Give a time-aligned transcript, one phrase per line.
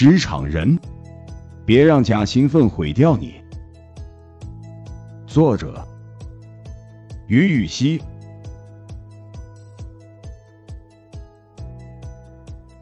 [0.00, 0.78] 职场人，
[1.66, 3.34] 别让假兴奋毁掉你。
[5.26, 5.86] 作者：
[7.26, 8.00] 于雨溪。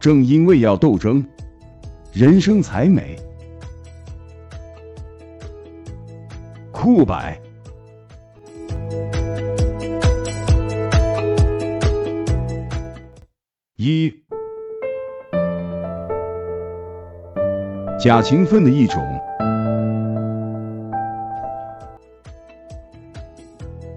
[0.00, 1.22] 正因为要斗争，
[2.14, 3.14] 人生才美。
[6.70, 7.38] 酷白。
[13.76, 14.10] 一，
[18.02, 19.00] 假勤奋的一种。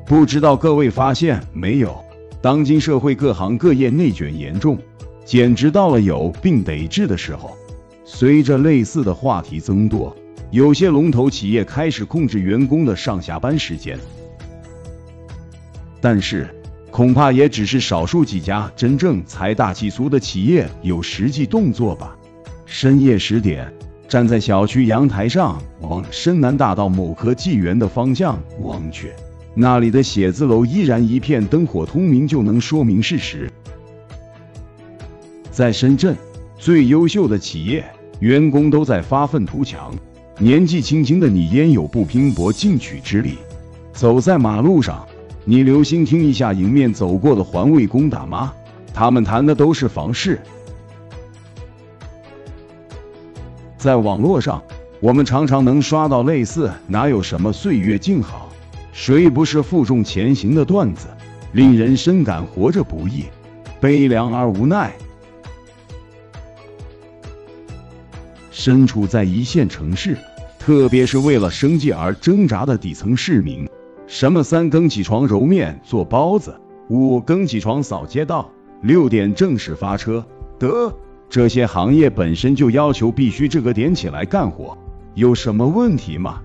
[0.05, 2.05] 不知道各位发现没有，
[2.39, 4.77] 当今社会各行各业内卷严重。
[5.25, 7.57] 简直到了有病得治的时候。
[8.05, 10.15] 随着类似的话题增多，
[10.51, 13.97] 有些龙头企业开始控制员工的上下班时间。
[15.99, 16.47] 但是，
[16.91, 22.15] 恐怕也只是少数几家真正财大气粗的企业有实际动作吧。
[22.67, 23.73] 深夜十点，
[24.07, 29.11] 站在小区阳台上，往深南大道某科技园的方向望去，
[29.55, 33.51] 那里的写字楼依然一片灯火通明，就能说明事实。
[35.51, 36.15] 在深圳，
[36.57, 37.83] 最优秀的企业
[38.19, 39.93] 员工都在发愤图强。
[40.37, 43.35] 年纪轻轻的你，焉有不拼搏进取之力？
[43.93, 45.07] 走在马路上，
[45.45, 48.53] 你留心听一下迎面走过的环卫工大妈，
[48.93, 50.39] 他们谈的都是房事。
[53.85, 54.63] 在网络上，
[54.99, 58.49] 我们常常能刷到类似“哪有什么岁月静好，
[58.91, 61.05] 谁不是负重前行”的段子，
[61.51, 63.25] 令人深感活着不易，
[63.79, 64.91] 悲凉而无奈。
[68.49, 70.17] 身处在一线城市，
[70.57, 73.69] 特别是为了生计而挣扎的底层市民，
[74.07, 78.49] 什么三更起床揉面做包子，五更起床扫街道，
[78.81, 80.25] 六点正式发车，
[80.57, 80.91] 得
[81.29, 84.77] 这些行业本身就要求必须这个点起来干活，
[85.15, 86.41] 有什么问题吗？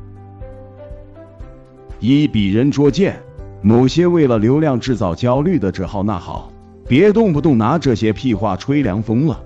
[2.00, 3.21] 一鄙人捉剑，
[3.62, 6.50] 某些为了流量制造焦虑的这号那号，
[6.88, 9.41] 别动不动拿这些屁话吹凉风了，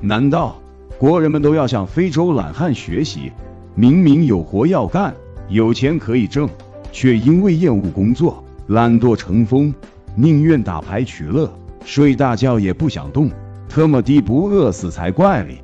[0.00, 0.60] 难道？
[0.98, 3.30] 国人们都要向非洲懒汉学习，
[3.76, 5.14] 明明有活要干，
[5.48, 6.48] 有钱可以挣，
[6.90, 9.72] 却因为厌恶工作，懒惰成风，
[10.16, 11.48] 宁愿打牌取乐，
[11.84, 13.30] 睡大觉也不想动，
[13.68, 15.58] 特么的不饿死才怪哩！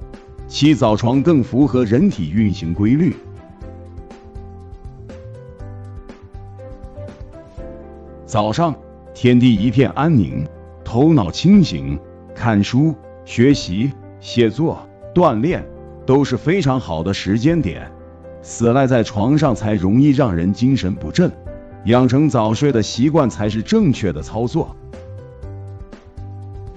[0.46, 3.16] 起早床更符合人体运行规律。
[8.26, 8.74] 早上，
[9.14, 10.46] 天地一片安宁，
[10.84, 11.98] 头脑清醒，
[12.34, 12.94] 看书、
[13.24, 14.86] 学习、写作。
[15.14, 15.64] 锻炼
[16.04, 17.90] 都是非常好的时间点，
[18.42, 21.30] 死赖在床上才容易让人精神不振，
[21.84, 24.76] 养成早睡的习惯才是正确的操作。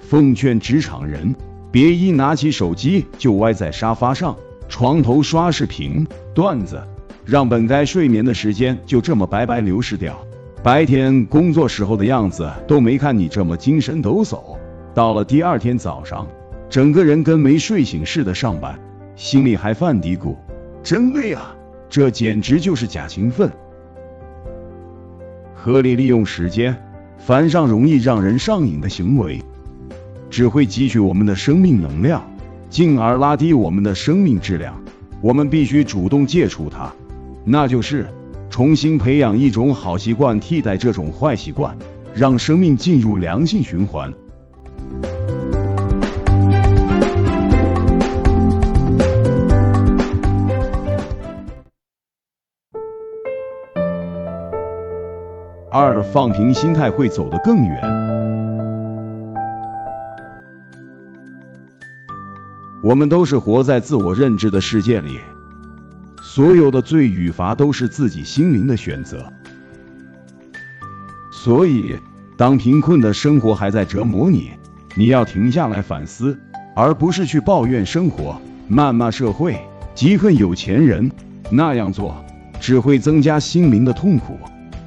[0.08, 1.34] 奉劝职场人，
[1.70, 4.34] 别一拿起手机就歪在沙发上、
[4.66, 6.82] 床头刷视频、段子，
[7.26, 10.18] 让本该睡眠的时间就这么白白流失掉。
[10.62, 14.56] 白天工作时候的样子都没看你这么精神抖擞，
[14.94, 16.26] 到了第二天早上。
[16.70, 18.78] 整个人跟没睡醒似的上班，
[19.14, 20.36] 心里还犯嘀咕：
[20.82, 21.54] 真累啊！
[21.90, 23.50] 这简直就是假勤奋。
[25.54, 26.74] 合理利用时间，
[27.18, 29.42] 凡上容易让人上瘾的行为，
[30.30, 32.22] 只会汲取我们的生命能量，
[32.68, 34.74] 进而拉低我们的生命质量。
[35.20, 36.92] 我们必须主动戒除它，
[37.44, 38.06] 那就是
[38.48, 41.76] 重新培养一种好习惯，替代这种坏习惯，
[42.14, 44.12] 让生命进入良性循环。
[55.70, 58.47] 二放平心态会走得更远。
[62.82, 65.18] 我们都是活在自我认知的世界里，
[66.22, 69.32] 所有的罪与罚都是自己心灵的选择。
[71.32, 71.96] 所以，
[72.36, 74.50] 当贫困的生活还在折磨你，
[74.94, 76.38] 你要停下来反思，
[76.74, 79.58] 而不是去抱怨生活、谩骂社会、
[79.94, 81.10] 嫉恨有钱人。
[81.50, 82.24] 那样做
[82.60, 84.38] 只会增加心灵的痛苦。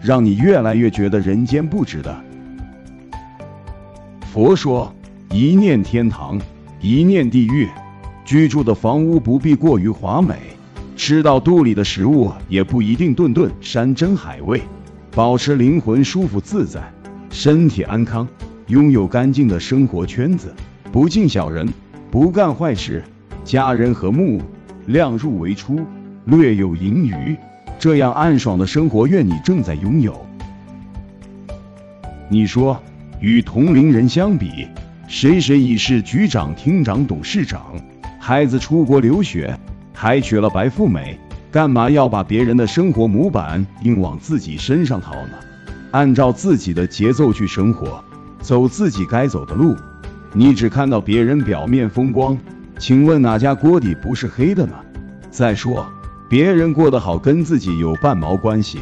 [0.02, 2.20] 让你越来越觉得人间不值得。
[4.34, 4.92] 佛说，
[5.30, 6.42] 一念天堂，
[6.82, 7.70] 一念地狱。
[8.32, 10.38] 居住的房屋不必过于华美，
[10.96, 14.62] 吃到肚里的食物也不一定顿顿山珍海味。
[15.14, 16.82] 保持灵魂舒服自在，
[17.30, 18.26] 身体安康，
[18.68, 20.56] 拥有干净的生活圈子，
[20.94, 21.68] 不敬小人，
[22.10, 23.04] 不干坏事，
[23.44, 24.42] 家人和睦，
[24.86, 25.82] 量入为出，
[26.24, 27.36] 略有盈余。
[27.80, 30.26] 这样暗爽的生活，愿你正在拥有。
[32.30, 32.82] 你说，
[33.20, 34.70] 与同龄人相比，
[35.10, 37.76] 谁谁已是局长、厅长、董事长，
[38.24, 39.60] 孩子出国留学，
[39.96, 41.20] 还娶了白富美，
[41.52, 45.40] 干嘛要把别人的生活模板硬往自己身上套呢？
[45.90, 48.02] 按照自己的节奏去生活，
[48.40, 49.76] 走自己该走的路。
[50.34, 52.38] 你只看到别人表面风光，
[52.78, 54.74] 请问哪家锅底不是黑的呢？
[55.32, 55.92] 再说，
[56.30, 58.80] 别人过得好跟自己有半毛关系？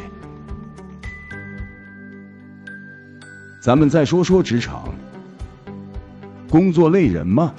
[3.62, 4.94] 咱们再说说职场，
[6.50, 7.54] 工作累人吗？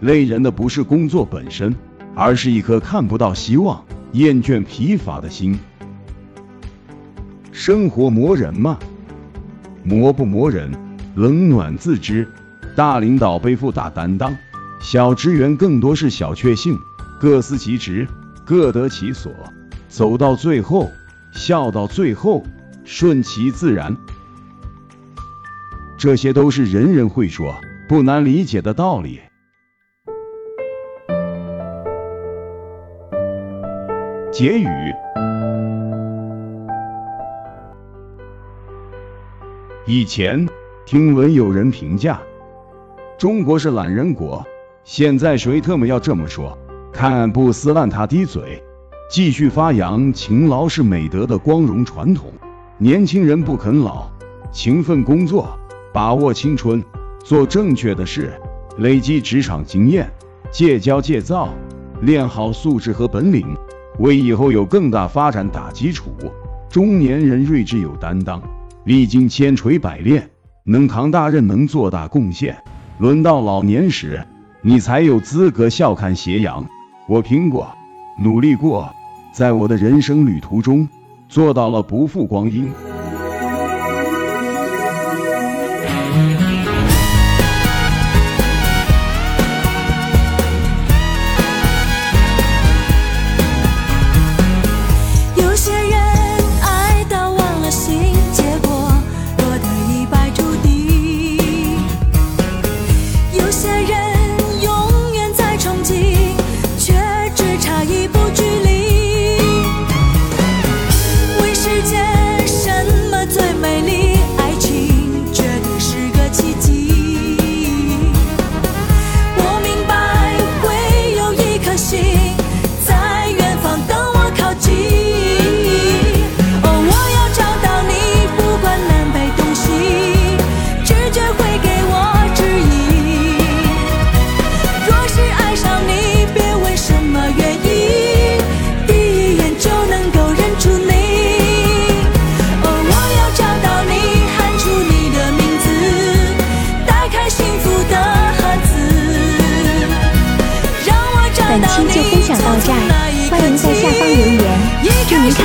[0.00, 1.74] 累人的不是工作本身，
[2.14, 5.58] 而是一颗看不到希望、厌倦疲乏的心。
[7.52, 8.78] 生活磨人吗？
[9.82, 10.72] 磨不磨人，
[11.14, 12.26] 冷暖自知。
[12.76, 14.34] 大领导背负大担当，
[14.80, 16.78] 小职员更多是小确幸，
[17.20, 18.06] 各司其职，
[18.46, 19.32] 各得其所，
[19.88, 20.90] 走到最后，
[21.32, 22.42] 笑到最后，
[22.84, 23.94] 顺其自然。
[25.98, 27.54] 这些都是人人会说、
[27.86, 29.20] 不难理解的道理。
[34.32, 34.68] 结语：
[39.84, 40.46] 以前
[40.86, 42.20] 听闻有人评价。
[43.18, 44.46] 中国是懒人国，
[44.84, 46.56] 现在谁特么要这么说？
[46.92, 48.62] 看不撕烂他滴嘴，
[49.10, 52.32] 继续发扬勤劳是美德的光荣传统。
[52.78, 54.08] 年轻人不肯老，
[54.52, 55.58] 勤奋工作，
[55.92, 56.80] 把握青春，
[57.24, 58.32] 做正确的事，
[58.78, 60.08] 累积职场经验，
[60.52, 61.48] 戒骄戒躁，
[62.02, 63.44] 练好素质和本领，
[64.00, 66.10] 为以后有更大发展打基础。
[66.70, 68.42] 中年人睿智有担当，
[68.84, 70.28] 历经千锤百炼，
[70.64, 72.56] 能扛大任，能做大贡献。
[72.98, 74.24] 轮到老年时，
[74.62, 76.66] 你才有资格笑看斜阳。
[77.06, 77.68] 我拼过，
[78.18, 78.90] 努力过，
[79.32, 80.88] 在我的人生旅途中，
[81.28, 82.68] 做到了不负光阴。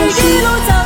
[0.03, 0.84] 一路走。